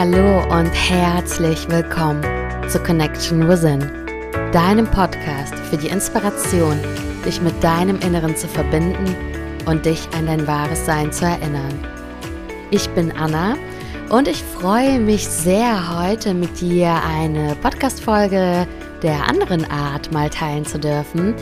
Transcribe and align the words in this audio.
Hallo 0.00 0.44
und 0.56 0.70
herzlich 0.70 1.68
willkommen 1.68 2.22
zu 2.68 2.78
Connection 2.78 3.48
Within, 3.48 3.80
deinem 4.52 4.86
Podcast 4.86 5.56
für 5.56 5.76
die 5.76 5.88
Inspiration, 5.88 6.78
dich 7.26 7.42
mit 7.42 7.64
deinem 7.64 7.98
Inneren 7.98 8.36
zu 8.36 8.46
verbinden 8.46 9.16
und 9.66 9.84
dich 9.84 10.08
an 10.16 10.26
dein 10.26 10.46
wahres 10.46 10.86
Sein 10.86 11.10
zu 11.10 11.24
erinnern. 11.24 11.84
Ich 12.70 12.88
bin 12.90 13.10
Anna 13.10 13.56
und 14.08 14.28
ich 14.28 14.40
freue 14.40 15.00
mich 15.00 15.26
sehr, 15.26 15.98
heute 15.98 16.32
mit 16.32 16.60
dir 16.60 16.94
eine 17.04 17.56
Podcast-Folge 17.56 18.68
der 19.02 19.28
anderen 19.28 19.68
Art 19.68 20.12
mal 20.12 20.30
teilen 20.30 20.64
zu 20.64 20.78
dürfen. 20.78 21.34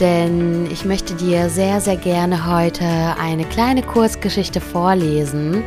Denn 0.00 0.68
ich 0.72 0.84
möchte 0.84 1.14
dir 1.14 1.48
sehr, 1.48 1.80
sehr 1.80 1.98
gerne 1.98 2.52
heute 2.52 2.84
eine 3.20 3.44
kleine 3.44 3.82
Kurzgeschichte 3.82 4.60
vorlesen. 4.60 5.62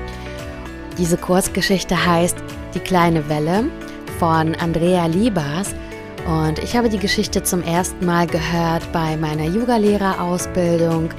Diese 0.98 1.17
Kurzgeschichte 1.17 2.05
heißt 2.05 2.38
Die 2.73 2.80
kleine 2.80 3.27
Welle 3.27 3.66
von 4.17 4.55
Andrea 4.55 5.08
Liebers. 5.08 5.76
Und 6.26 6.58
ich 6.59 6.76
habe 6.76 6.88
die 6.88 6.98
Geschichte 6.98 7.44
zum 7.44 7.62
ersten 7.63 8.05
Mal 8.05 8.27
gehört 8.27 8.90
bei 8.94 9.17
meiner 9.17 9.44
Yogalehrerausbildung 9.44 11.09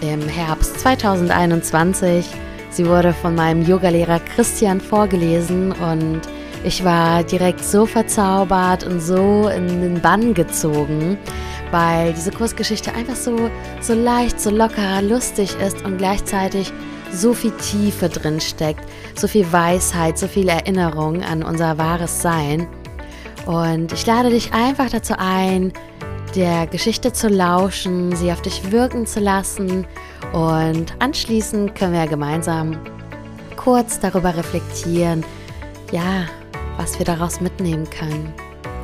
im 0.00 0.26
Herbst 0.26 0.80
2021. 0.80 2.26
Sie 2.70 2.86
wurde 2.86 3.12
von 3.12 3.34
meinem 3.34 3.62
Yogalehrer 3.62 4.20
Christian 4.20 4.80
vorgelesen 4.80 5.72
und 5.72 6.22
ich 6.64 6.82
war 6.82 7.22
direkt 7.22 7.62
so 7.62 7.84
verzaubert 7.84 8.84
und 8.84 9.00
so 9.00 9.48
in 9.48 9.82
den 9.82 10.00
Bann 10.00 10.32
gezogen, 10.32 11.18
weil 11.70 12.14
diese 12.14 12.30
Kursgeschichte 12.30 12.94
einfach 12.94 13.16
so, 13.16 13.50
so 13.82 13.92
leicht, 13.92 14.40
so 14.40 14.50
locker, 14.50 15.02
lustig 15.02 15.54
ist 15.64 15.84
und 15.84 15.98
gleichzeitig 15.98 16.72
so 17.12 17.34
viel 17.34 17.52
Tiefe 17.52 18.08
drin 18.08 18.40
steckt, 18.40 18.84
so 19.14 19.28
viel 19.28 19.50
Weisheit, 19.52 20.18
so 20.18 20.28
viel 20.28 20.48
Erinnerung 20.48 21.22
an 21.22 21.42
unser 21.42 21.78
wahres 21.78 22.22
Sein. 22.22 22.66
Und 23.46 23.92
ich 23.92 24.06
lade 24.06 24.30
dich 24.30 24.52
einfach 24.52 24.90
dazu 24.90 25.14
ein, 25.18 25.72
der 26.34 26.66
Geschichte 26.66 27.12
zu 27.12 27.28
lauschen, 27.28 28.14
sie 28.14 28.30
auf 28.30 28.42
dich 28.42 28.70
wirken 28.70 29.06
zu 29.06 29.20
lassen 29.20 29.86
und 30.32 30.94
anschließend 31.00 31.74
können 31.74 31.94
wir 31.94 32.06
gemeinsam 32.06 32.78
kurz 33.56 33.98
darüber 33.98 34.36
reflektieren, 34.36 35.24
ja, 35.90 36.26
was 36.76 36.98
wir 36.98 37.06
daraus 37.06 37.40
mitnehmen 37.40 37.88
können. 37.90 38.32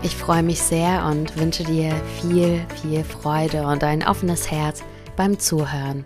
Ich 0.02 0.16
freue 0.16 0.42
mich 0.42 0.60
sehr 0.60 1.06
und 1.06 1.36
wünsche 1.38 1.64
dir 1.64 1.92
viel, 2.20 2.60
viel 2.80 3.04
Freude 3.04 3.66
und 3.66 3.82
ein 3.84 4.06
offenes 4.06 4.50
Herz 4.50 4.82
beim 5.16 5.38
Zuhören. 5.38 6.04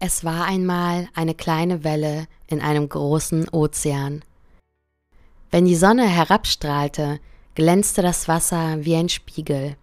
Es 0.00 0.22
war 0.24 0.44
einmal 0.44 1.08
eine 1.14 1.34
kleine 1.34 1.82
Welle 1.82 2.28
in 2.46 2.60
einem 2.60 2.88
großen 2.88 3.48
Ozean. 3.48 4.22
Wenn 5.50 5.64
die 5.64 5.74
Sonne 5.74 6.06
herabstrahlte, 6.06 7.18
glänzte 7.56 8.02
das 8.02 8.28
Wasser 8.28 8.84
wie 8.84 8.94
ein 8.94 9.08
Spiegel. 9.08 9.76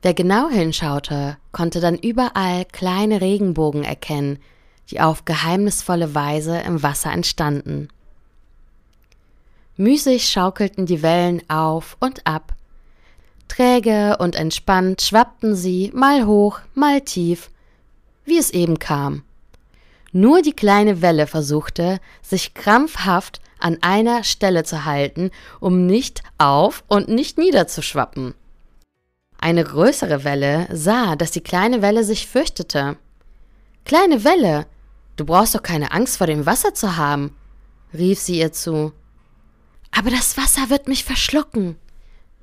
Wer 0.00 0.14
genau 0.14 0.48
hinschaute, 0.48 1.38
konnte 1.50 1.80
dann 1.80 1.98
überall 1.98 2.64
kleine 2.66 3.20
Regenbogen 3.20 3.82
erkennen, 3.82 4.38
die 4.90 5.00
auf 5.00 5.24
geheimnisvolle 5.24 6.14
Weise 6.14 6.58
im 6.60 6.82
Wasser 6.84 7.12
entstanden. 7.12 7.88
Müßig 9.76 10.28
schaukelten 10.28 10.86
die 10.86 11.02
Wellen 11.02 11.42
auf 11.50 11.96
und 11.98 12.26
ab. 12.28 12.54
Träge 13.48 14.18
und 14.18 14.36
entspannt 14.36 15.02
schwappten 15.02 15.56
sie 15.56 15.90
mal 15.94 16.26
hoch, 16.26 16.60
mal 16.74 17.00
tief, 17.00 17.50
wie 18.28 18.38
es 18.38 18.50
eben 18.50 18.78
kam. 18.78 19.22
Nur 20.12 20.42
die 20.42 20.52
kleine 20.52 21.02
Welle 21.02 21.26
versuchte, 21.26 22.00
sich 22.22 22.54
krampfhaft 22.54 23.40
an 23.58 23.78
einer 23.82 24.24
Stelle 24.24 24.64
zu 24.64 24.84
halten, 24.84 25.30
um 25.60 25.86
nicht 25.86 26.22
auf 26.38 26.84
und 26.88 27.08
nicht 27.08 27.38
niederzuschwappen. 27.38 28.34
Eine 29.38 29.64
größere 29.64 30.24
Welle 30.24 30.66
sah, 30.72 31.14
dass 31.16 31.30
die 31.30 31.42
kleine 31.42 31.82
Welle 31.82 32.04
sich 32.04 32.26
fürchtete. 32.26 32.96
Kleine 33.84 34.24
Welle, 34.24 34.66
du 35.16 35.24
brauchst 35.24 35.54
doch 35.54 35.62
keine 35.62 35.92
Angst 35.92 36.18
vor 36.18 36.26
dem 36.26 36.46
Wasser 36.46 36.74
zu 36.74 36.96
haben, 36.96 37.34
rief 37.94 38.18
sie 38.18 38.38
ihr 38.38 38.52
zu. 38.52 38.92
Aber 39.90 40.10
das 40.10 40.36
Wasser 40.36 40.70
wird 40.70 40.88
mich 40.88 41.04
verschlucken, 41.04 41.76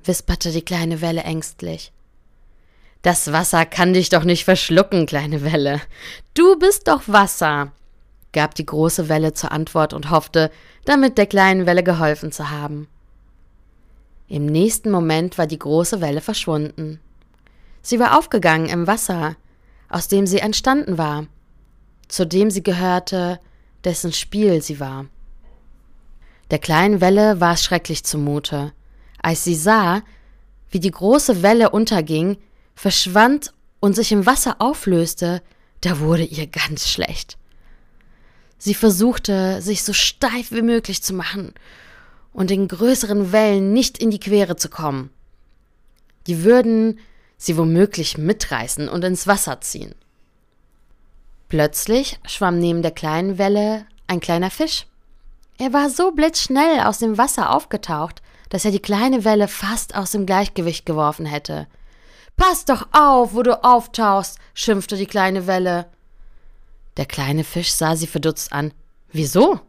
wisperte 0.04 0.50
die 0.52 0.64
kleine 0.64 1.00
Welle 1.00 1.22
ängstlich. 1.22 1.92
Das 3.06 3.30
Wasser 3.30 3.66
kann 3.66 3.92
dich 3.92 4.08
doch 4.08 4.24
nicht 4.24 4.44
verschlucken, 4.44 5.06
kleine 5.06 5.44
Welle. 5.44 5.80
Du 6.34 6.58
bist 6.58 6.88
doch 6.88 7.02
Wasser, 7.06 7.70
gab 8.32 8.56
die 8.56 8.66
große 8.66 9.08
Welle 9.08 9.32
zur 9.32 9.52
Antwort 9.52 9.92
und 9.92 10.10
hoffte, 10.10 10.50
damit 10.86 11.16
der 11.16 11.26
kleinen 11.26 11.66
Welle 11.66 11.84
geholfen 11.84 12.32
zu 12.32 12.50
haben. 12.50 12.88
Im 14.26 14.46
nächsten 14.46 14.90
Moment 14.90 15.38
war 15.38 15.46
die 15.46 15.60
große 15.60 16.00
Welle 16.00 16.20
verschwunden. 16.20 16.98
Sie 17.80 18.00
war 18.00 18.18
aufgegangen 18.18 18.68
im 18.68 18.88
Wasser, 18.88 19.36
aus 19.88 20.08
dem 20.08 20.26
sie 20.26 20.40
entstanden 20.40 20.98
war, 20.98 21.28
zu 22.08 22.26
dem 22.26 22.50
sie 22.50 22.64
gehörte, 22.64 23.38
dessen 23.84 24.12
Spiel 24.12 24.62
sie 24.62 24.80
war. 24.80 25.06
Der 26.50 26.58
kleinen 26.58 27.00
Welle 27.00 27.38
war 27.38 27.52
es 27.52 27.62
schrecklich 27.62 28.02
zumute. 28.02 28.72
Als 29.22 29.44
sie 29.44 29.54
sah, 29.54 30.02
wie 30.70 30.80
die 30.80 30.90
große 30.90 31.44
Welle 31.44 31.70
unterging, 31.70 32.38
verschwand 32.76 33.52
und 33.80 33.96
sich 33.96 34.12
im 34.12 34.26
Wasser 34.26 34.56
auflöste, 34.60 35.42
da 35.80 35.98
wurde 35.98 36.24
ihr 36.24 36.46
ganz 36.46 36.88
schlecht. 36.88 37.36
Sie 38.58 38.74
versuchte, 38.74 39.60
sich 39.60 39.82
so 39.82 39.92
steif 39.92 40.52
wie 40.52 40.62
möglich 40.62 41.02
zu 41.02 41.12
machen 41.12 41.52
und 42.32 42.50
den 42.50 42.68
größeren 42.68 43.32
Wellen 43.32 43.72
nicht 43.72 43.98
in 43.98 44.10
die 44.10 44.20
Quere 44.20 44.56
zu 44.56 44.68
kommen. 44.68 45.10
Die 46.26 46.44
würden 46.44 46.98
sie 47.36 47.56
womöglich 47.56 48.18
mitreißen 48.18 48.88
und 48.88 49.04
ins 49.04 49.26
Wasser 49.26 49.60
ziehen. 49.60 49.94
Plötzlich 51.48 52.18
schwamm 52.26 52.58
neben 52.58 52.82
der 52.82 52.90
kleinen 52.90 53.38
Welle 53.38 53.86
ein 54.06 54.20
kleiner 54.20 54.50
Fisch. 54.50 54.86
Er 55.58 55.72
war 55.72 55.90
so 55.90 56.12
blitzschnell 56.12 56.80
aus 56.80 56.98
dem 56.98 57.18
Wasser 57.18 57.54
aufgetaucht, 57.54 58.20
dass 58.48 58.64
er 58.64 58.70
die 58.70 58.80
kleine 58.80 59.24
Welle 59.24 59.48
fast 59.48 59.94
aus 59.94 60.12
dem 60.12 60.26
Gleichgewicht 60.26 60.86
geworfen 60.86 61.26
hätte. 61.26 61.66
Pass 62.36 62.64
doch 62.64 62.88
auf, 62.92 63.34
wo 63.34 63.42
du 63.42 63.62
auftauchst, 63.64 64.38
schimpfte 64.54 64.96
die 64.96 65.06
kleine 65.06 65.46
Welle. 65.46 65.86
Der 66.96 67.06
kleine 67.06 67.44
Fisch 67.44 67.72
sah 67.72 67.96
sie 67.96 68.06
verdutzt 68.06 68.52
an. 68.52 68.72
Wieso? 69.10 69.60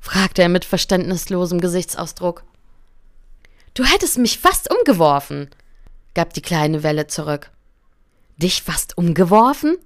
fragte 0.00 0.42
er 0.42 0.48
mit 0.48 0.64
verständnislosem 0.64 1.60
Gesichtsausdruck. 1.60 2.44
Du 3.74 3.84
hättest 3.84 4.18
mich 4.18 4.38
fast 4.38 4.70
umgeworfen, 4.72 5.50
gab 6.14 6.32
die 6.34 6.42
kleine 6.42 6.82
Welle 6.82 7.08
zurück. 7.08 7.50
Dich 8.36 8.62
fast 8.62 8.96
umgeworfen? 8.96 9.76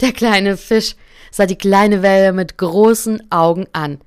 Der 0.00 0.12
kleine 0.12 0.56
Fisch 0.56 0.96
sah 1.30 1.44
die 1.44 1.58
kleine 1.58 2.02
Welle 2.02 2.32
mit 2.32 2.56
großen 2.56 3.30
Augen 3.30 3.66
an. 3.72 4.00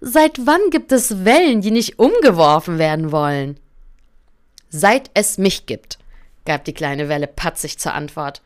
Seit 0.00 0.46
wann 0.46 0.70
gibt 0.70 0.92
es 0.92 1.24
Wellen, 1.24 1.60
die 1.60 1.72
nicht 1.72 1.98
umgeworfen 1.98 2.78
werden 2.78 3.10
wollen? 3.10 3.58
Seit 4.70 5.10
es 5.14 5.38
mich 5.38 5.66
gibt, 5.66 5.97
gab 6.48 6.64
die 6.64 6.74
kleine 6.74 7.08
Welle 7.08 7.28
patzig 7.28 7.78
zur 7.78 7.94
Antwort. 7.94 8.42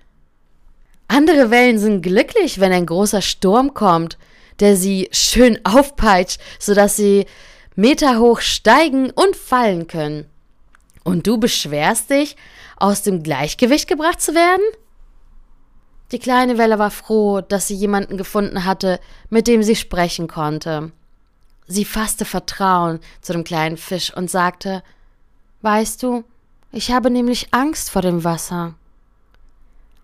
Andere 1.08 1.50
Wellen 1.50 1.78
sind 1.78 2.02
glücklich, 2.02 2.60
wenn 2.60 2.72
ein 2.72 2.84
großer 2.84 3.22
Sturm 3.22 3.72
kommt 3.72 4.18
der 4.62 4.76
sie 4.76 5.08
schön 5.12 5.58
aufpeitscht, 5.64 6.40
sodass 6.58 6.96
sie 6.96 7.26
meterhoch 7.74 8.40
steigen 8.40 9.10
und 9.10 9.36
fallen 9.36 9.86
können. 9.86 10.26
Und 11.04 11.26
du 11.26 11.38
beschwerst 11.38 12.10
dich, 12.10 12.36
aus 12.76 13.02
dem 13.02 13.22
Gleichgewicht 13.22 13.88
gebracht 13.88 14.20
zu 14.20 14.34
werden? 14.34 14.62
Die 16.12 16.18
kleine 16.18 16.58
Welle 16.58 16.78
war 16.78 16.90
froh, 16.90 17.40
dass 17.40 17.66
sie 17.66 17.74
jemanden 17.74 18.16
gefunden 18.16 18.64
hatte, 18.64 19.00
mit 19.30 19.48
dem 19.48 19.62
sie 19.62 19.76
sprechen 19.76 20.28
konnte. 20.28 20.92
Sie 21.66 21.84
fasste 21.84 22.24
Vertrauen 22.24 23.00
zu 23.20 23.32
dem 23.32 23.44
kleinen 23.44 23.76
Fisch 23.76 24.14
und 24.14 24.30
sagte 24.30 24.82
Weißt 25.62 26.02
du, 26.02 26.24
ich 26.72 26.90
habe 26.90 27.10
nämlich 27.10 27.52
Angst 27.52 27.90
vor 27.90 28.02
dem 28.02 28.24
Wasser. 28.24 28.74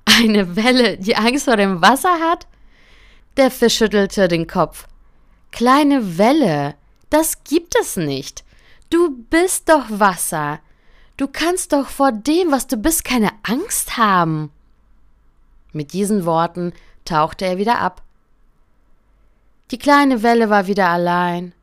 Eine 0.05 0.57
Welle, 0.57 0.99
die 0.99 1.17
Angst 1.17 1.47
vor 1.47 1.57
dem 1.57 1.81
Wasser 1.83 2.21
hat? 2.21 2.47
Der 3.37 3.51
Fisch 3.51 3.77
schüttelte 3.77 4.29
den 4.29 4.47
Kopf. 4.47 4.87
Kleine 5.51 6.19
Welle, 6.19 6.75
das 7.11 7.45
gibt 7.45 7.75
es 7.81 7.97
nicht. 7.97 8.45
Du 8.91 9.17
bist 9.31 9.69
doch 9.69 9.85
Wasser. 9.89 10.61
Du 11.17 11.27
kannst 11.27 11.73
doch 11.73 11.89
vor 11.89 12.13
dem, 12.13 12.51
was 12.51 12.67
du 12.67 12.77
bist, 12.77 13.05
keine 13.05 13.31
Angst 13.43 13.97
haben. 13.97 14.51
Mit 15.73 15.93
diesen 15.93 16.25
Worten 16.25 16.73
tauchte 17.05 17.45
er 17.45 17.59
wieder 17.59 17.79
ab. 17.79 18.03
Die 19.71 19.79
kleine 19.79 20.23
Welle 20.23 20.49
war 20.49 20.67
wieder 20.67 20.89
allein. 20.89 21.55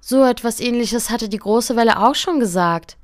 So 0.00 0.24
etwas 0.24 0.60
ähnliches 0.60 1.10
hatte 1.10 1.28
die 1.28 1.38
große 1.38 1.76
Welle 1.76 2.00
auch 2.00 2.14
schon 2.14 2.40
gesagt. 2.40 2.96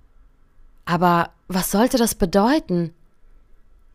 Aber 0.86 1.30
was 1.48 1.70
sollte 1.70 1.98
das 1.98 2.14
bedeuten? 2.14 2.94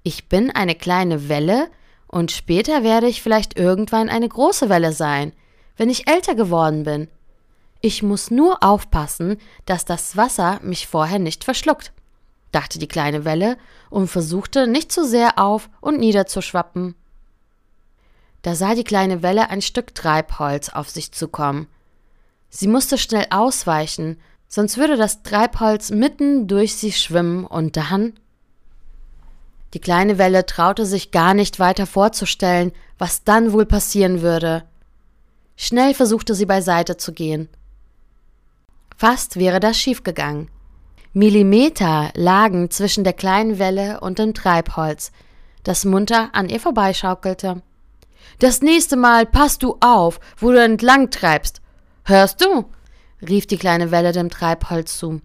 Ich 0.04 0.30
bin 0.30 0.52
eine 0.52 0.76
kleine 0.76 1.28
Welle 1.30 1.70
Und 2.14 2.32
später 2.32 2.84
werde 2.84 3.08
ich 3.08 3.22
vielleicht 3.22 3.58
irgendwann 3.58 4.10
eine 4.10 4.28
große 4.28 4.68
Welle 4.68 4.92
sein, 4.92 5.32
wenn 5.78 5.90
ich 5.90 6.10
älter 6.10 6.36
geworden 6.36 6.84
bin. 6.84 7.08
Ich 7.80 8.04
muss 8.04 8.30
nur 8.30 8.62
aufpassen, 8.62 9.38
dass 9.66 9.86
das 9.86 10.18
Wasser 10.18 10.60
mich 10.62 10.88
vorher 10.88 11.20
nicht 11.20 11.46
verschluckt, 11.46 11.94
dachte 12.52 12.78
die 12.80 12.88
kleine 12.90 13.24
Welle 13.24 13.58
und 13.90 14.08
versuchte 14.08 14.68
nicht 14.68 14.92
zu 14.92 15.08
sehr 15.08 15.40
auf 15.40 15.70
und 15.80 16.00
niederzuschwappen. 16.00 16.96
Da 18.42 18.56
sah 18.56 18.76
die 18.76 18.84
kleine 18.84 19.24
Welle 19.24 19.50
ein 19.50 19.62
Stück 19.62 19.96
Treibholz 19.96 20.70
auf 20.70 20.90
sich 20.90 21.14
zukommen. 21.14 21.68
Sie 22.50 22.68
musste 22.68 22.98
schnell 22.98 23.28
ausweichen, 23.30 24.20
sonst 24.52 24.78
würde 24.78 24.98
das 24.98 25.24
Treibholz 25.24 25.92
mitten 25.92 26.46
durch 26.46 26.76
sie 26.76 26.92
schwimmen 26.92 27.46
und 27.46 27.78
dann. 27.78 28.14
Die 29.74 29.80
kleine 29.80 30.18
Welle 30.18 30.46
traute 30.46 30.86
sich 30.86 31.12
gar 31.12 31.34
nicht 31.34 31.58
weiter 31.58 31.88
vorzustellen, 31.88 32.74
was 32.98 33.24
dann 33.24 33.54
wohl 33.54 33.66
passieren 33.66 34.22
würde. 34.22 34.66
Schnell 35.56 35.94
versuchte 35.94 36.36
sie 36.36 36.46
beiseite 36.46 36.98
zu 36.98 37.14
gehen. 37.14 37.48
Fast 38.98 39.38
wäre 39.38 39.62
das 39.62 39.78
schiefgegangen. 39.78 40.50
Millimeter 41.14 42.12
lagen 42.14 42.70
zwischen 42.72 43.06
der 43.06 43.14
kleinen 43.14 43.58
Welle 43.58 44.02
und 44.02 44.20
dem 44.20 44.34
Treibholz, 44.34 45.14
das 45.64 45.86
munter 45.86 46.30
an 46.34 46.50
ihr 46.50 46.60
vorbeischaukelte. 46.60 47.62
Das 48.40 48.62
nächste 48.62 48.98
Mal 48.98 49.26
passt 49.26 49.64
du 49.64 49.78
auf, 49.80 50.20
wo 50.38 50.52
du 50.52 50.62
entlang 50.62 51.10
treibst. 51.10 51.62
Hörst 52.04 52.42
du? 52.42 52.66
Rief 53.28 53.48
die 53.48 53.58
kleine 53.58 53.92
Welle 53.92 54.12
dem 54.12 54.30
Treibholz 54.30 54.98
zu. 54.98 55.22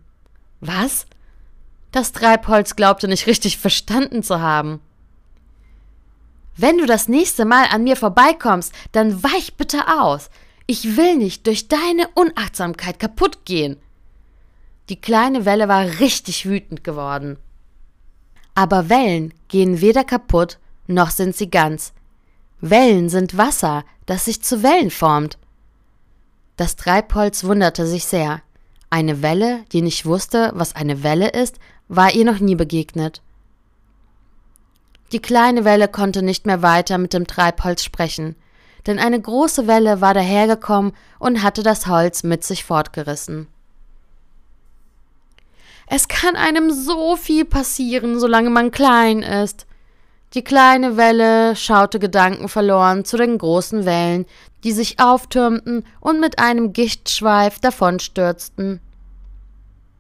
Was? 0.61 1.07
Das 1.93 2.13
Treibholz 2.13 2.77
glaubte 2.77 3.09
nicht 3.09 3.27
richtig 3.27 3.59
verstanden 3.59 4.23
zu 4.23 4.41
haben. 4.41 4.81
Wenn 6.57 6.79
du 6.79 6.87
das 6.87 7.09
nächste 7.09 7.45
Mal 7.45 7.67
an 7.71 7.85
mir 7.85 7.97
vorbeikommst, 7.97 8.73
dann 8.93 9.23
weich 9.23 9.55
bitte 9.57 9.85
aus. 10.01 10.31
Ich 10.67 10.97
will 10.97 11.17
nicht 11.17 11.47
durch 11.47 11.69
deine 11.69 12.09
Unachtsamkeit 12.15 12.99
kaputt 12.99 13.45
gehen. 13.45 13.77
Die 14.89 15.01
kleine 15.01 15.45
Welle 15.45 15.69
war 15.69 15.85
richtig 16.01 16.47
wütend 16.47 16.83
geworden. 16.83 17.39
Aber 18.55 18.89
Wellen 18.89 19.35
gehen 19.49 19.81
weder 19.81 20.03
kaputt, 20.03 20.59
noch 20.87 21.11
sind 21.11 21.37
sie 21.37 21.51
ganz. 21.51 21.93
Wellen 22.61 23.11
sind 23.11 23.37
Wasser, 23.37 23.85
das 24.07 24.25
sich 24.25 24.43
zu 24.43 24.63
Wellen 24.63 24.91
formt. 24.91 25.37
Das 26.57 26.77
Treibholz 26.77 27.45
wunderte 27.45 27.87
sich 27.87 28.07
sehr. 28.07 28.43
Eine 28.89 29.23
Welle, 29.23 29.65
die 29.73 29.83
nicht 29.83 30.07
wusste, 30.07 30.53
was 30.55 30.75
eine 30.75 31.03
Welle 31.03 31.29
ist, 31.29 31.59
war 31.89 32.13
ihr 32.13 32.25
noch 32.25 32.39
nie 32.39 32.55
begegnet. 32.55 33.21
Die 35.13 35.21
kleine 35.21 35.65
Welle 35.65 35.89
konnte 35.89 36.23
nicht 36.23 36.47
mehr 36.47 36.63
weiter 36.63 36.99
mit 36.99 37.13
dem 37.13 37.27
Treibholz 37.27 37.85
sprechen, 37.85 38.37
denn 38.87 38.99
eine 38.99 39.21
große 39.21 39.67
Welle 39.67 40.01
war 40.01 40.15
dahergekommen 40.15 40.93
und 41.19 41.43
hatte 41.43 41.63
das 41.63 41.87
Holz 41.87 42.23
mit 42.23 42.45
sich 42.45 42.65
fortgerissen. 42.65 43.49
Es 45.89 46.09
kann 46.09 46.35
einem 46.35 46.73
so 46.73 47.17
viel 47.17 47.45
passieren, 47.45 48.19
solange 48.19 48.51
man 48.51 48.73
klein 48.73 49.23
ist, 49.23 49.67
die 50.37 50.45
kleine 50.45 50.99
Welle 50.99 51.57
schaute 51.57 51.99
gedankenverloren 51.99 53.07
zu 53.07 53.17
den 53.17 53.39
großen 53.39 53.87
Wellen, 53.87 54.27
die 54.65 54.73
sich 54.73 55.01
auftürmten 55.01 55.85
und 55.99 56.21
mit 56.21 56.39
einem 56.39 56.75
Gichtschweif 56.75 57.59
davonstürzten. 57.59 58.81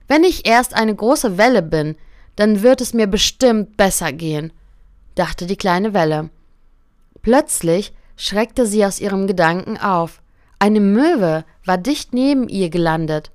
Wenn 0.06 0.24
ich 0.24 0.46
erst 0.46 0.74
eine 0.74 0.94
große 0.94 1.38
Welle 1.38 1.62
bin, 1.62 1.96
dann 2.36 2.62
wird 2.62 2.82
es 2.82 2.92
mir 2.92 3.06
bestimmt 3.06 3.78
besser 3.78 4.12
gehen, 4.12 4.52
dachte 5.14 5.46
die 5.46 5.56
kleine 5.56 5.94
Welle. 5.94 6.28
Plötzlich 7.22 7.94
schreckte 8.16 8.66
sie 8.66 8.84
aus 8.84 9.00
ihrem 9.00 9.26
Gedanken 9.26 9.78
auf. 9.78 10.20
Eine 10.58 10.80
Möwe 10.80 11.44
war 11.64 11.78
dicht 11.78 12.12
neben 12.12 12.50
ihr 12.50 12.68
gelandet. 12.68 13.30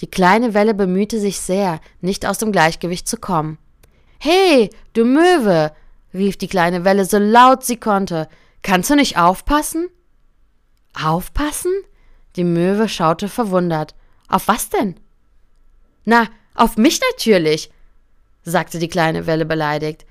Die 0.00 0.06
kleine 0.06 0.52
Welle 0.52 0.74
bemühte 0.74 1.18
sich 1.18 1.40
sehr, 1.40 1.80
nicht 2.02 2.26
aus 2.26 2.36
dem 2.36 2.52
Gleichgewicht 2.52 3.08
zu 3.08 3.16
kommen. 3.16 3.56
Hey, 4.18 4.68
du 4.92 5.06
Möwe, 5.06 5.72
rief 6.14 6.36
die 6.36 6.48
kleine 6.48 6.84
Welle 6.84 7.04
so 7.04 7.18
laut 7.18 7.64
sie 7.64 7.76
konnte. 7.76 8.28
Kannst 8.62 8.90
du 8.90 8.94
nicht 8.94 9.18
aufpassen? 9.18 9.88
Aufpassen? 10.94 11.72
Die 12.36 12.44
Möwe 12.44 12.88
schaute 12.88 13.28
verwundert. 13.28 13.94
Auf 14.28 14.48
was 14.48 14.70
denn? 14.70 14.96
Na, 16.04 16.28
auf 16.54 16.76
mich 16.76 17.00
natürlich, 17.12 17.70
sagte 18.42 18.78
die 18.78 18.88
kleine 18.88 19.26
Welle 19.26 19.44
beleidigt. 19.44 20.06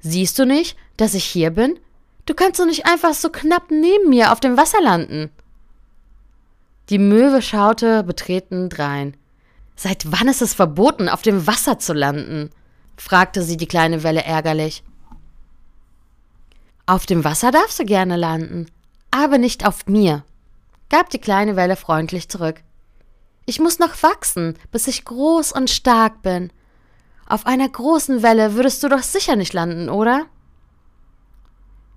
Siehst 0.00 0.38
du 0.38 0.46
nicht, 0.46 0.76
dass 0.96 1.14
ich 1.14 1.24
hier 1.24 1.50
bin? 1.50 1.78
Du 2.26 2.34
kannst 2.34 2.60
doch 2.60 2.66
nicht 2.66 2.86
einfach 2.86 3.14
so 3.14 3.30
knapp 3.30 3.70
neben 3.70 4.10
mir 4.10 4.32
auf 4.32 4.40
dem 4.40 4.56
Wasser 4.56 4.80
landen. 4.80 5.30
Die 6.88 6.98
Möwe 6.98 7.42
schaute 7.42 8.02
betreten 8.02 8.68
drein. 8.68 9.16
Seit 9.76 10.10
wann 10.12 10.28
ist 10.28 10.42
es 10.42 10.54
verboten, 10.54 11.08
auf 11.08 11.22
dem 11.22 11.46
Wasser 11.46 11.78
zu 11.78 11.92
landen? 11.92 12.50
fragte 12.96 13.42
sie 13.42 13.56
die 13.56 13.66
kleine 13.66 14.02
Welle 14.02 14.22
ärgerlich. 14.22 14.82
Auf 16.92 17.06
dem 17.06 17.24
Wasser 17.24 17.50
darfst 17.50 17.78
du 17.78 17.86
gerne 17.86 18.16
landen, 18.16 18.66
aber 19.10 19.38
nicht 19.38 19.66
auf 19.66 19.86
mir, 19.86 20.24
gab 20.90 21.08
die 21.08 21.20
kleine 21.20 21.56
Welle 21.56 21.74
freundlich 21.74 22.28
zurück. 22.28 22.62
Ich 23.46 23.58
muss 23.60 23.78
noch 23.78 24.02
wachsen, 24.02 24.58
bis 24.70 24.88
ich 24.88 25.06
groß 25.06 25.52
und 25.52 25.70
stark 25.70 26.20
bin. 26.20 26.52
Auf 27.26 27.46
einer 27.46 27.66
großen 27.66 28.22
Welle 28.22 28.56
würdest 28.56 28.82
du 28.82 28.90
doch 28.90 29.02
sicher 29.02 29.36
nicht 29.36 29.54
landen, 29.54 29.88
oder? 29.88 30.26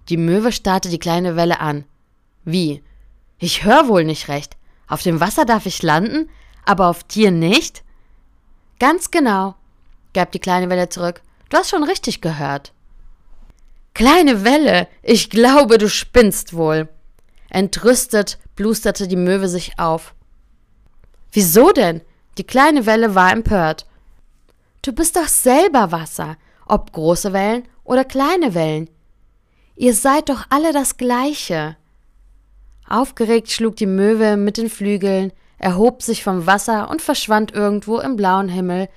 Die 0.08 0.16
Möwe 0.16 0.54
starrte 0.54 0.88
die 0.88 0.98
kleine 0.98 1.36
Welle 1.36 1.60
an. 1.60 1.84
Wie? 2.46 2.82
Ich 3.38 3.66
hör 3.66 3.90
wohl 3.90 4.06
nicht 4.06 4.30
recht. 4.30 4.56
Auf 4.88 5.02
dem 5.02 5.20
Wasser 5.20 5.44
darf 5.44 5.66
ich 5.66 5.84
landen, 5.84 6.30
aber 6.64 6.88
auf 6.88 7.04
dir 7.04 7.32
nicht? 7.32 7.84
Ganz 8.80 9.12
genau, 9.12 9.56
gab 10.14 10.32
die 10.32 10.40
kleine 10.40 10.70
Welle 10.70 10.88
zurück. 10.88 11.22
Du 11.50 11.58
hast 11.58 11.70
schon 11.70 11.84
richtig 11.84 12.22
gehört. 12.22 12.72
Kleine 13.96 14.44
Welle, 14.44 14.90
ich 15.02 15.30
glaube, 15.30 15.78
du 15.78 15.88
spinnst 15.88 16.54
wohl. 16.54 16.90
Entrüstet 17.50 18.38
blusterte 18.58 19.08
die 19.08 19.16
Möwe 19.16 19.48
sich 19.48 19.80
auf. 19.80 20.14
Wieso 21.32 21.72
denn? 21.72 22.02
Die 22.38 22.44
kleine 22.44 22.86
Welle 22.86 23.16
war 23.16 23.32
empört. 23.32 23.86
Du 24.82 24.92
bist 24.92 25.16
doch 25.16 25.30
selber 25.30 25.94
Wasser, 25.94 26.36
ob 26.68 26.92
große 26.92 27.32
Wellen 27.32 27.64
oder 27.86 28.04
kleine 28.04 28.54
Wellen. 28.54 28.90
Ihr 29.78 29.94
seid 29.94 30.28
doch 30.28 30.46
alle 30.50 30.74
das 30.74 30.98
Gleiche. 30.98 31.78
Aufgeregt 32.90 33.50
schlug 33.50 33.78
die 33.78 33.86
Möwe 33.86 34.36
mit 34.36 34.58
den 34.58 34.70
Flügeln, 34.70 35.32
erhob 35.58 36.04
sich 36.04 36.22
vom 36.22 36.46
Wasser 36.46 36.90
und 36.90 37.02
verschwand 37.02 37.54
irgendwo 37.54 38.00
im 38.00 38.18
blauen 38.18 38.50
Himmel 38.50 38.90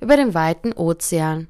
über 0.00 0.16
dem 0.16 0.34
weiten 0.34 0.72
Ozean. 0.72 1.48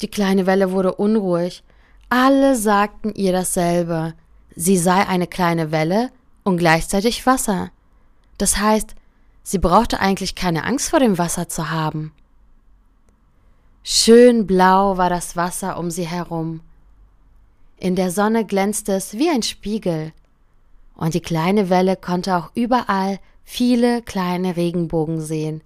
Die 0.00 0.08
kleine 0.08 0.46
Welle 0.46 0.72
wurde 0.72 0.94
unruhig. 0.94 1.62
Alle 2.08 2.56
sagten 2.56 3.14
ihr 3.14 3.32
dasselbe. 3.32 4.14
Sie 4.56 4.76
sei 4.76 5.06
eine 5.06 5.26
kleine 5.26 5.72
Welle 5.72 6.10
und 6.42 6.58
gleichzeitig 6.58 7.26
Wasser. 7.26 7.70
Das 8.38 8.58
heißt, 8.58 8.94
sie 9.42 9.58
brauchte 9.58 10.00
eigentlich 10.00 10.34
keine 10.34 10.64
Angst 10.64 10.90
vor 10.90 11.00
dem 11.00 11.18
Wasser 11.18 11.48
zu 11.48 11.70
haben. 11.70 12.12
Schön 13.82 14.46
blau 14.46 14.96
war 14.96 15.10
das 15.10 15.36
Wasser 15.36 15.78
um 15.78 15.90
sie 15.90 16.06
herum. 16.06 16.60
In 17.78 17.96
der 17.96 18.10
Sonne 18.10 18.44
glänzte 18.44 18.92
es 18.92 19.14
wie 19.14 19.28
ein 19.28 19.42
Spiegel. 19.42 20.12
Und 20.96 21.14
die 21.14 21.20
kleine 21.20 21.68
Welle 21.70 21.96
konnte 21.96 22.36
auch 22.36 22.50
überall 22.54 23.18
viele 23.44 24.00
kleine 24.02 24.56
Regenbogen 24.56 25.20
sehen, 25.20 25.62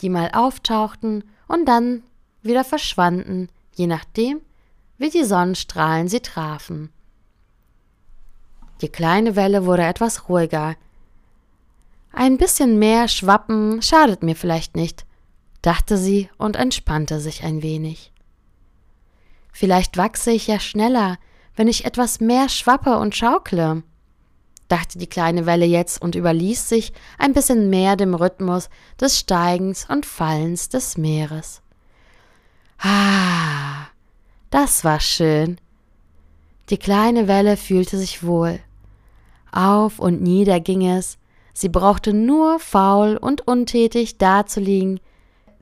die 0.00 0.10
mal 0.10 0.30
auftauchten 0.32 1.24
und 1.48 1.66
dann 1.66 2.02
wieder 2.42 2.64
verschwanden, 2.64 3.48
je 3.78 3.86
nachdem, 3.86 4.40
wie 4.98 5.10
die 5.10 5.24
Sonnenstrahlen 5.24 6.08
sie 6.08 6.20
trafen. 6.20 6.90
Die 8.80 8.88
kleine 8.88 9.36
Welle 9.36 9.64
wurde 9.64 9.84
etwas 9.84 10.28
ruhiger. 10.28 10.76
Ein 12.12 12.38
bisschen 12.38 12.78
mehr 12.78 13.08
Schwappen 13.08 13.80
schadet 13.82 14.22
mir 14.22 14.36
vielleicht 14.36 14.74
nicht, 14.74 15.06
dachte 15.62 15.96
sie 15.96 16.28
und 16.38 16.56
entspannte 16.56 17.20
sich 17.20 17.44
ein 17.44 17.62
wenig. 17.62 18.12
Vielleicht 19.52 19.96
wachse 19.96 20.30
ich 20.30 20.46
ja 20.46 20.60
schneller, 20.60 21.18
wenn 21.54 21.68
ich 21.68 21.86
etwas 21.86 22.20
mehr 22.20 22.48
schwappe 22.48 22.98
und 22.98 23.16
schaukle, 23.16 23.82
dachte 24.68 24.98
die 24.98 25.06
kleine 25.06 25.46
Welle 25.46 25.64
jetzt 25.64 26.02
und 26.02 26.14
überließ 26.14 26.68
sich 26.68 26.92
ein 27.18 27.32
bisschen 27.32 27.70
mehr 27.70 27.96
dem 27.96 28.14
Rhythmus 28.14 28.68
des 29.00 29.18
Steigens 29.18 29.88
und 29.88 30.04
Fallens 30.04 30.68
des 30.68 30.98
Meeres. 30.98 31.62
Ah, 32.78 33.86
das 34.50 34.84
war 34.84 35.00
schön. 35.00 35.58
Die 36.70 36.78
kleine 36.78 37.28
Welle 37.28 37.56
fühlte 37.56 37.96
sich 37.96 38.24
wohl. 38.24 38.60
Auf 39.52 39.98
und 39.98 40.20
nieder 40.20 40.60
ging 40.60 40.86
es, 40.86 41.18
sie 41.54 41.68
brauchte 41.68 42.12
nur 42.12 42.58
faul 42.58 43.16
und 43.16 43.46
untätig 43.46 44.18
dazuliegen, 44.18 45.00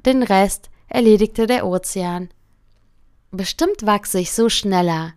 den 0.05 0.23
Rest 0.23 0.71
erledigte 0.89 1.47
der 1.47 1.67
Ozean. 1.67 2.31
bestimmt 3.31 3.85
wachse 3.85 4.21
ich 4.21 4.33
so 4.33 4.49
schneller. 4.49 5.13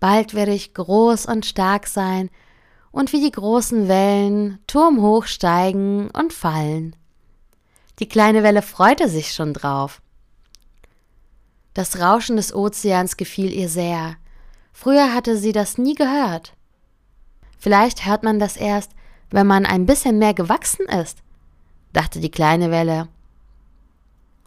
Bald 0.00 0.34
werde 0.34 0.52
ich 0.52 0.72
groß 0.72 1.26
und 1.26 1.44
stark 1.44 1.86
sein 1.86 2.30
und 2.90 3.12
wie 3.12 3.20
die 3.20 3.30
großen 3.30 3.86
Wellen 3.86 4.58
turmhoch 4.66 5.26
steigen 5.26 6.10
und 6.10 6.32
fallen. 6.32 6.96
Die 7.98 8.08
kleine 8.08 8.42
Welle 8.42 8.62
freute 8.62 9.08
sich 9.08 9.32
schon 9.32 9.52
drauf. 9.52 10.00
Das 11.74 12.00
Rauschen 12.00 12.36
des 12.36 12.54
Ozeans 12.54 13.16
gefiel 13.16 13.52
ihr 13.52 13.68
sehr. 13.68 14.16
Früher 14.72 15.14
hatte 15.14 15.36
sie 15.36 15.52
das 15.52 15.78
nie 15.78 15.94
gehört. 15.94 16.54
Vielleicht 17.58 18.06
hört 18.06 18.22
man 18.22 18.38
das 18.38 18.56
erst, 18.56 18.92
wenn 19.30 19.46
man 19.46 19.66
ein 19.66 19.86
bisschen 19.86 20.18
mehr 20.18 20.34
gewachsen 20.34 20.86
ist, 20.86 21.18
dachte 21.92 22.20
die 22.20 22.30
kleine 22.30 22.70
Welle. 22.70 23.08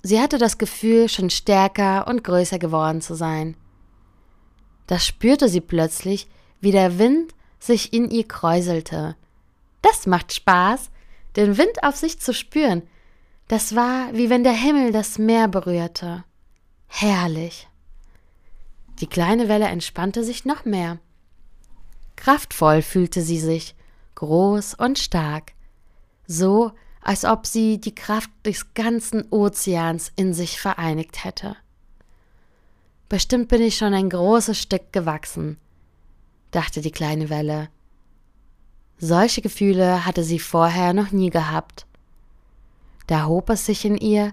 Sie 0.01 0.19
hatte 0.19 0.37
das 0.37 0.57
Gefühl, 0.57 1.07
schon 1.07 1.29
stärker 1.29 2.07
und 2.07 2.23
größer 2.23 2.59
geworden 2.59 2.99
zu 2.99 3.15
sein. 3.15 3.55
Da 4.87 4.99
spürte 4.99 5.47
sie 5.47 5.61
plötzlich, 5.61 6.27
wie 6.59 6.71
der 6.71 6.99
Wind 6.99 7.33
sich 7.59 7.93
in 7.93 8.09
ihr 8.09 8.27
kräuselte. 8.27 9.15
Das 9.81 10.05
macht 10.07 10.33
Spaß, 10.33 10.89
den 11.37 11.57
Wind 11.57 11.83
auf 11.83 11.95
sich 11.95 12.19
zu 12.19 12.33
spüren. 12.33 12.83
Das 13.47 13.75
war, 13.75 14.13
wie 14.13 14.29
wenn 14.29 14.43
der 14.43 14.53
Himmel 14.53 14.91
das 14.91 15.17
Meer 15.17 15.47
berührte. 15.47 16.25
Herrlich. 16.95 17.67
Die 18.99 19.07
kleine 19.07 19.49
Welle 19.49 19.65
entspannte 19.65 20.23
sich 20.23 20.45
noch 20.45 20.63
mehr. 20.63 20.99
Kraftvoll 22.15 22.83
fühlte 22.83 23.23
sie 23.23 23.39
sich, 23.39 23.73
groß 24.13 24.75
und 24.75 24.99
stark, 24.99 25.53
so 26.27 26.71
als 27.01 27.25
ob 27.25 27.47
sie 27.47 27.81
die 27.81 27.95
Kraft 27.95 28.29
des 28.45 28.75
ganzen 28.75 29.25
Ozeans 29.31 30.11
in 30.15 30.35
sich 30.35 30.61
vereinigt 30.61 31.23
hätte. 31.23 31.57
Bestimmt 33.09 33.47
bin 33.47 33.63
ich 33.63 33.75
schon 33.75 33.95
ein 33.95 34.11
großes 34.11 34.59
Stück 34.59 34.93
gewachsen, 34.93 35.57
dachte 36.51 36.81
die 36.81 36.91
kleine 36.91 37.31
Welle. 37.31 37.69
Solche 38.99 39.41
Gefühle 39.41 40.05
hatte 40.05 40.23
sie 40.23 40.39
vorher 40.39 40.93
noch 40.93 41.11
nie 41.11 41.31
gehabt. 41.31 41.87
Da 43.07 43.25
hob 43.25 43.49
es 43.49 43.65
sich 43.65 43.83
in 43.83 43.97
ihr 43.97 44.31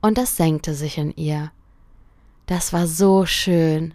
und 0.00 0.16
es 0.16 0.38
senkte 0.38 0.72
sich 0.72 0.96
in 0.96 1.12
ihr. 1.14 1.52
Das 2.48 2.72
war 2.72 2.86
so 2.86 3.26
schön. 3.26 3.92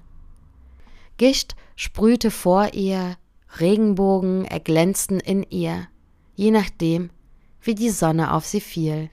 Gischt 1.18 1.56
sprühte 1.76 2.30
vor 2.30 2.76
ihr, 2.76 3.18
Regenbogen 3.60 4.46
erglänzten 4.46 5.20
in 5.20 5.42
ihr, 5.42 5.88
je 6.36 6.52
nachdem, 6.52 7.10
wie 7.64 7.74
die 7.74 7.90
Sonne 7.90 8.32
auf 8.32 8.46
sie 8.46 8.62
fiel. 8.62 9.10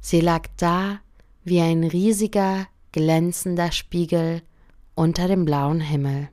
Sie 0.00 0.20
lag 0.20 0.46
da 0.56 1.00
wie 1.42 1.60
ein 1.60 1.82
riesiger, 1.82 2.68
glänzender 2.92 3.72
Spiegel 3.72 4.42
unter 4.94 5.26
dem 5.26 5.44
blauen 5.44 5.80
Himmel. 5.80 6.28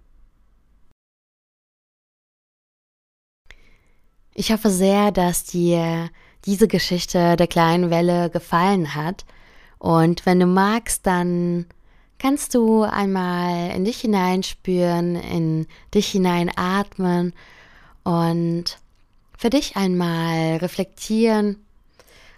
Ich 4.36 4.51
hoffe 4.51 4.70
sehr, 4.70 5.12
dass 5.12 5.44
dir 5.44 6.12
diese 6.46 6.68
Geschichte 6.68 7.36
der 7.36 7.48
kleinen 7.48 7.89
Welle 7.89 8.30
gefallen 8.30 8.94
hat. 8.94 9.25
Und 9.84 10.25
wenn 10.25 10.40
du 10.40 10.46
magst, 10.46 11.06
dann 11.06 11.66
kannst 12.18 12.56
du 12.56 12.84
einmal 12.84 13.72
in 13.72 13.84
dich 13.84 14.00
hineinspüren, 14.00 15.18
in 15.18 15.68
dich 15.94 16.08
hineinatmen 16.10 17.34
und 18.06 18.80
für 19.38 19.50
dich 19.50 19.75
einmal 19.75 20.56
reflektieren, 20.56 21.66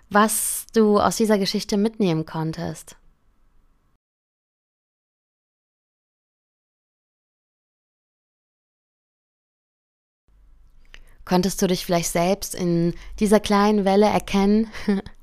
was 0.10 0.66
du 0.74 1.00
aus 1.00 1.18
dieser 1.18 1.38
Geschichte 1.38 1.78
mitnehmen 1.78 2.26
konntest. 2.26 2.96
Konntest 11.26 11.62
du 11.62 11.68
dich 11.68 11.86
vielleicht 11.86 12.10
selbst 12.10 12.56
in 12.56 12.96
dieser 13.20 13.40
kleinen 13.40 13.86
Welle 13.86 14.08
erkennen? 14.08 14.68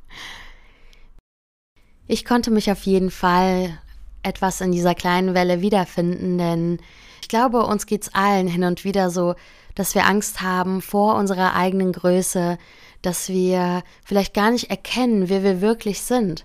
ich 2.12 2.26
konnte 2.26 2.50
mich 2.50 2.70
auf 2.70 2.82
jeden 2.82 3.10
Fall 3.10 3.78
etwas 4.22 4.60
in 4.60 4.70
dieser 4.70 4.94
kleinen 4.94 5.32
Welle 5.32 5.62
wiederfinden, 5.62 6.36
denn 6.36 6.78
ich 7.22 7.28
glaube, 7.28 7.64
uns 7.64 7.86
geht's 7.86 8.12
allen 8.12 8.46
hin 8.46 8.64
und 8.64 8.84
wieder 8.84 9.08
so, 9.08 9.34
dass 9.74 9.94
wir 9.94 10.04
Angst 10.04 10.42
haben 10.42 10.82
vor 10.82 11.14
unserer 11.14 11.56
eigenen 11.56 11.90
Größe, 11.92 12.58
dass 13.00 13.30
wir 13.30 13.82
vielleicht 14.04 14.34
gar 14.34 14.50
nicht 14.50 14.68
erkennen, 14.68 15.30
wer 15.30 15.42
wir 15.42 15.62
wirklich 15.62 16.02
sind. 16.02 16.44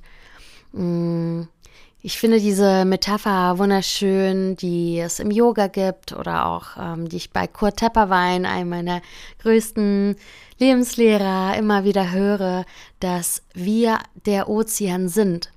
Mm, 0.71 1.41
ich 2.01 2.17
finde 2.17 2.39
diese 2.39 2.85
Metapher 2.85 3.57
wunderschön, 3.57 4.55
die 4.55 4.97
es 4.99 5.19
im 5.19 5.31
Yoga 5.31 5.67
gibt 5.67 6.13
oder 6.13 6.45
auch 6.45 6.77
ähm, 6.79 7.09
die 7.09 7.17
ich 7.17 7.31
bei 7.31 7.45
Kurt 7.45 7.75
Tepperwein, 7.75 8.45
einem 8.45 8.69
meiner 8.69 9.01
größten 9.39 10.15
Lebenslehrer, 10.59 11.57
immer 11.57 11.83
wieder 11.83 12.11
höre, 12.11 12.63
dass 13.01 13.43
wir 13.53 13.99
der 14.25 14.47
Ozean 14.47 15.09
sind. 15.09 15.51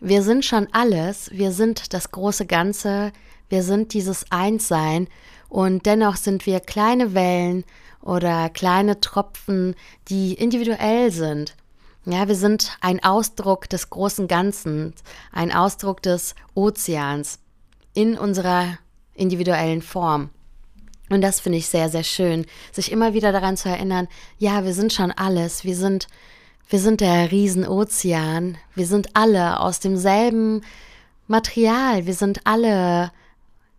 Wir 0.00 0.22
sind 0.22 0.44
schon 0.44 0.68
alles, 0.72 1.30
wir 1.32 1.50
sind 1.50 1.92
das 1.92 2.12
große 2.12 2.46
Ganze, 2.46 3.12
wir 3.48 3.64
sind 3.64 3.94
dieses 3.94 4.26
Einssein 4.30 5.08
und 5.48 5.86
dennoch 5.86 6.16
sind 6.16 6.46
wir 6.46 6.60
kleine 6.60 7.14
Wellen 7.14 7.64
oder 8.00 8.48
kleine 8.48 9.00
Tropfen, 9.00 9.74
die 10.08 10.34
individuell 10.34 11.10
sind. 11.10 11.56
Ja, 12.04 12.28
wir 12.28 12.36
sind 12.36 12.78
ein 12.80 13.02
Ausdruck 13.02 13.68
des 13.68 13.90
großen 13.90 14.28
Ganzen, 14.28 14.94
ein 15.32 15.52
Ausdruck 15.52 16.00
des 16.00 16.36
Ozeans 16.54 17.40
in 17.92 18.16
unserer 18.16 18.78
individuellen 19.14 19.82
Form. 19.82 20.30
Und 21.10 21.22
das 21.22 21.40
finde 21.40 21.58
ich 21.58 21.66
sehr, 21.66 21.88
sehr 21.88 22.04
schön, 22.04 22.46
sich 22.70 22.92
immer 22.92 23.14
wieder 23.14 23.32
daran 23.32 23.56
zu 23.56 23.68
erinnern, 23.68 24.06
ja, 24.38 24.64
wir 24.64 24.74
sind 24.74 24.92
schon 24.92 25.10
alles, 25.10 25.64
wir 25.64 25.74
sind 25.74 26.06
wir 26.68 26.80
sind 26.80 27.00
der 27.00 27.30
Riesenozean. 27.30 28.58
Wir 28.74 28.86
sind 28.86 29.08
alle 29.14 29.60
aus 29.60 29.80
demselben 29.80 30.62
Material. 31.26 32.06
Wir 32.06 32.14
sind 32.14 32.40
alle, 32.44 33.10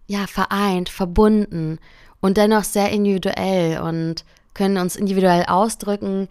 ja, 0.08 0.26
vereint, 0.28 0.90
verbunden 0.90 1.80
und 2.20 2.38
dennoch 2.38 2.64
sehr 2.64 2.90
individuell 2.90 3.80
und 3.80 4.26
können 4.56 4.78
uns 4.78 4.96
individuell 4.96 5.46
ausdrücken, 5.46 6.28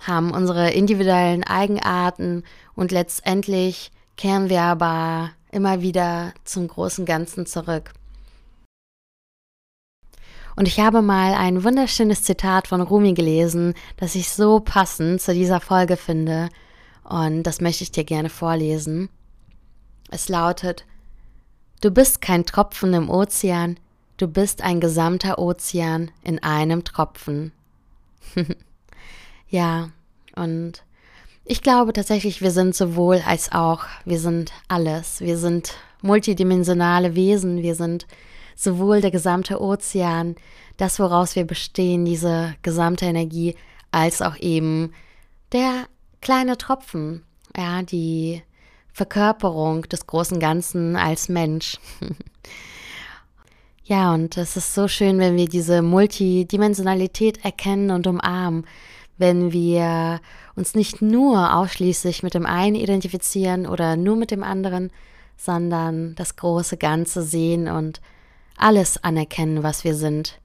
haben 0.00 0.32
unsere 0.32 0.70
individuellen 0.72 1.44
Eigenarten 1.44 2.42
und 2.74 2.90
letztendlich 2.90 3.92
kehren 4.16 4.50
wir 4.50 4.62
aber 4.62 5.30
immer 5.52 5.82
wieder 5.82 6.32
zum 6.44 6.66
großen 6.66 7.06
Ganzen 7.06 7.46
zurück. 7.46 7.92
Und 10.56 10.68
ich 10.68 10.80
habe 10.80 11.02
mal 11.02 11.34
ein 11.34 11.64
wunderschönes 11.64 12.22
Zitat 12.22 12.68
von 12.68 12.80
Rumi 12.80 13.14
gelesen, 13.14 13.74
das 13.96 14.14
ich 14.14 14.30
so 14.30 14.60
passend 14.60 15.20
zu 15.20 15.32
dieser 15.34 15.60
Folge 15.60 15.96
finde. 15.96 16.48
Und 17.04 17.44
das 17.44 17.60
möchte 17.60 17.84
ich 17.84 17.92
dir 17.92 18.04
gerne 18.04 18.28
vorlesen. 18.28 19.08
Es 20.10 20.28
lautet, 20.28 20.84
Du 21.82 21.90
bist 21.90 22.20
kein 22.20 22.46
Tropfen 22.46 22.94
im 22.94 23.10
Ozean, 23.10 23.76
du 24.16 24.28
bist 24.28 24.62
ein 24.62 24.78
gesamter 24.78 25.40
Ozean 25.40 26.12
in 26.22 26.40
einem 26.40 26.84
Tropfen. 26.84 27.50
ja, 29.48 29.90
und 30.36 30.84
ich 31.44 31.60
glaube 31.60 31.92
tatsächlich, 31.92 32.40
wir 32.40 32.52
sind 32.52 32.76
sowohl 32.76 33.20
als 33.26 33.50
auch, 33.50 33.84
wir 34.04 34.20
sind 34.20 34.52
alles, 34.68 35.20
wir 35.22 35.36
sind 35.36 35.74
multidimensionale 36.02 37.16
Wesen, 37.16 37.62
wir 37.62 37.74
sind 37.74 38.06
sowohl 38.62 39.00
der 39.00 39.10
gesamte 39.10 39.60
Ozean, 39.60 40.36
das, 40.76 40.98
woraus 40.98 41.36
wir 41.36 41.44
bestehen, 41.44 42.04
diese 42.04 42.54
gesamte 42.62 43.04
Energie, 43.04 43.54
als 43.90 44.22
auch 44.22 44.36
eben 44.38 44.92
der 45.52 45.86
kleine 46.20 46.56
Tropfen, 46.56 47.22
ja, 47.56 47.82
die 47.82 48.42
Verkörperung 48.92 49.82
des 49.82 50.06
großen 50.06 50.38
Ganzen 50.38 50.96
als 50.96 51.28
Mensch. 51.28 51.78
ja, 53.84 54.12
und 54.14 54.36
es 54.36 54.56
ist 54.56 54.74
so 54.74 54.88
schön, 54.88 55.18
wenn 55.18 55.36
wir 55.36 55.48
diese 55.48 55.82
Multidimensionalität 55.82 57.44
erkennen 57.44 57.90
und 57.90 58.06
umarmen, 58.06 58.66
wenn 59.18 59.52
wir 59.52 60.20
uns 60.56 60.74
nicht 60.74 61.02
nur 61.02 61.54
ausschließlich 61.54 62.22
mit 62.22 62.34
dem 62.34 62.46
einen 62.46 62.76
identifizieren 62.76 63.66
oder 63.66 63.96
nur 63.96 64.16
mit 64.16 64.30
dem 64.30 64.42
anderen, 64.42 64.90
sondern 65.36 66.14
das 66.14 66.36
große 66.36 66.76
Ganze 66.76 67.22
sehen 67.22 67.68
und 67.68 68.00
alles 68.56 69.02
anerkennen, 69.02 69.62
was 69.62 69.84
wir 69.84 69.94
sind. 69.94 70.38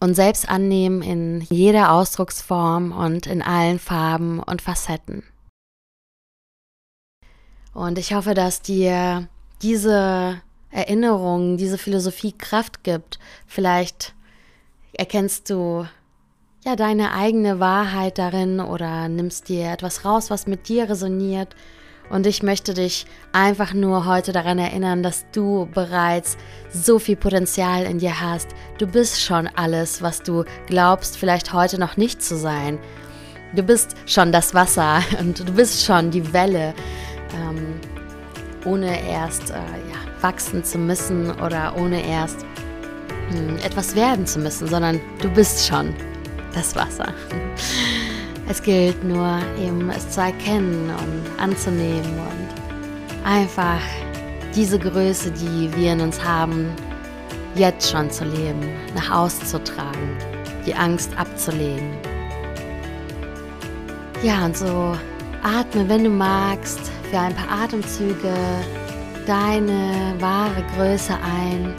Und 0.00 0.14
selbst 0.14 0.48
annehmen 0.48 1.02
in 1.02 1.40
jeder 1.40 1.92
Ausdrucksform 1.92 2.92
und 2.92 3.26
in 3.26 3.42
allen 3.42 3.78
Farben 3.78 4.40
und 4.40 4.62
Facetten. 4.62 5.24
Und 7.74 7.98
ich 7.98 8.14
hoffe, 8.14 8.34
dass 8.34 8.62
dir 8.62 9.28
diese 9.62 10.40
Erinnerung, 10.70 11.56
diese 11.56 11.78
Philosophie 11.78 12.32
Kraft 12.32 12.84
gibt. 12.84 13.18
Vielleicht 13.46 14.14
erkennst 14.92 15.50
du 15.50 15.86
ja 16.64 16.76
deine 16.76 17.12
eigene 17.12 17.60
Wahrheit 17.60 18.18
darin 18.18 18.60
oder 18.60 19.08
nimmst 19.08 19.48
dir 19.48 19.70
etwas 19.70 20.04
raus, 20.04 20.30
was 20.30 20.46
mit 20.46 20.68
dir 20.68 20.88
resoniert 20.88 21.54
Und 22.10 22.26
ich 22.26 22.42
möchte 22.42 22.74
dich 22.74 23.06
einfach 23.32 23.74
nur 23.74 24.06
heute 24.06 24.32
daran 24.32 24.58
erinnern, 24.58 25.02
dass 25.02 25.26
du 25.32 25.68
bereits 25.72 26.36
so 26.72 26.98
viel 26.98 27.16
Potenzial 27.16 27.84
in 27.84 27.98
dir 27.98 28.20
hast. 28.20 28.48
Du 28.78 28.86
bist 28.86 29.20
schon 29.20 29.46
alles, 29.46 30.00
was 30.00 30.22
du 30.22 30.44
glaubst, 30.66 31.18
vielleicht 31.18 31.52
heute 31.52 31.78
noch 31.78 31.96
nicht 31.96 32.22
zu 32.22 32.36
sein. 32.36 32.78
Du 33.54 33.62
bist 33.62 33.94
schon 34.06 34.32
das 34.32 34.54
Wasser 34.54 35.02
und 35.20 35.40
du 35.40 35.52
bist 35.52 35.84
schon 35.84 36.10
die 36.10 36.32
Welle, 36.32 36.74
ähm, 37.34 37.80
ohne 38.64 39.06
erst 39.08 39.50
äh, 39.50 39.54
ja, 39.54 40.22
wachsen 40.22 40.64
zu 40.64 40.78
müssen 40.78 41.30
oder 41.40 41.74
ohne 41.76 42.04
erst 42.06 42.44
mh, 43.30 43.38
hm, 43.38 43.56
etwas 43.58 43.94
werden 43.94 44.26
zu 44.26 44.38
müssen, 44.38 44.66
sondern 44.66 45.00
du 45.20 45.28
bist 45.30 45.66
schon 45.66 45.94
das 46.54 46.74
Wasser. 46.74 47.12
Es 48.50 48.62
gilt 48.62 49.04
nur 49.04 49.40
eben 49.62 49.90
es 49.90 50.08
zu 50.08 50.22
erkennen 50.22 50.88
und 50.88 51.38
anzunehmen 51.38 52.18
und 52.18 53.26
einfach 53.26 53.80
diese 54.54 54.78
Größe, 54.78 55.30
die 55.30 55.70
wir 55.76 55.92
in 55.92 56.00
uns 56.00 56.24
haben, 56.24 56.70
jetzt 57.54 57.90
schon 57.90 58.10
zu 58.10 58.24
leben, 58.24 58.70
nach 58.94 59.10
außen 59.10 59.46
zu 59.46 59.62
tragen, 59.62 60.16
die 60.64 60.74
Angst 60.74 61.10
abzulegen. 61.18 61.90
Ja, 64.22 64.46
und 64.46 64.56
so 64.56 64.96
atme, 65.42 65.86
wenn 65.86 66.04
du 66.04 66.10
magst, 66.10 66.80
für 67.10 67.18
ein 67.18 67.34
paar 67.34 67.64
Atemzüge 67.64 68.32
deine 69.26 70.14
wahre 70.20 70.64
Größe 70.74 71.12
ein. 71.14 71.74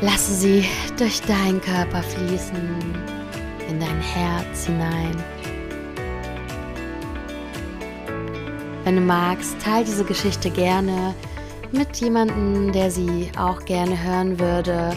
Lasse 0.00 0.34
sie 0.34 0.64
durch 0.98 1.20
deinen 1.22 1.60
Körper 1.60 2.02
fließen 2.02 3.05
in 3.68 3.80
dein 3.80 4.00
Herz 4.00 4.66
hinein. 4.66 5.16
Wenn 8.84 8.96
du 8.96 9.02
magst, 9.02 9.60
teile 9.60 9.84
diese 9.84 10.04
Geschichte 10.04 10.50
gerne 10.50 11.14
mit 11.72 11.96
jemandem, 11.96 12.72
der 12.72 12.90
sie 12.90 13.30
auch 13.36 13.64
gerne 13.64 14.00
hören 14.02 14.38
würde. 14.38 14.96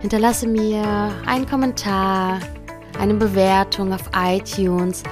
Hinterlasse 0.00 0.46
mir 0.46 1.12
einen 1.26 1.46
Kommentar, 1.46 2.40
eine 2.98 3.14
Bewertung 3.14 3.92
auf 3.92 4.10
iTunes 4.16 5.02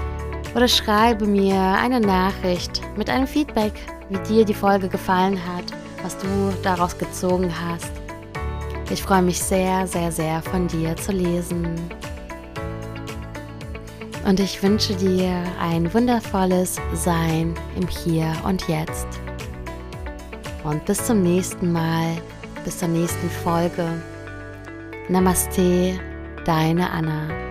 oder 0.54 0.66
schreibe 0.66 1.26
mir 1.26 1.60
eine 1.60 2.00
Nachricht 2.00 2.80
mit 2.96 3.10
einem 3.10 3.26
Feedback, 3.26 3.74
wie 4.08 4.18
dir 4.20 4.44
die 4.44 4.54
Folge 4.54 4.88
gefallen 4.88 5.38
hat, 5.46 5.64
was 6.02 6.16
du 6.16 6.26
daraus 6.62 6.96
gezogen 6.96 7.52
hast. 7.68 7.92
Ich 8.90 9.02
freue 9.02 9.22
mich 9.22 9.38
sehr, 9.38 9.86
sehr, 9.86 10.10
sehr 10.10 10.40
von 10.40 10.66
dir 10.66 10.96
zu 10.96 11.12
lesen. 11.12 11.90
Und 14.28 14.40
ich 14.40 14.62
wünsche 14.62 14.94
dir 14.94 15.42
ein 15.58 15.92
wundervolles 15.94 16.76
Sein 16.92 17.54
im 17.80 17.88
Hier 17.88 18.30
und 18.44 18.68
Jetzt. 18.68 19.06
Und 20.64 20.84
bis 20.84 21.02
zum 21.02 21.22
nächsten 21.22 21.72
Mal, 21.72 22.14
bis 22.62 22.76
zur 22.76 22.88
nächsten 22.88 23.30
Folge. 23.30 23.86
Namaste, 25.08 25.98
deine 26.44 26.90
Anna. 26.90 27.47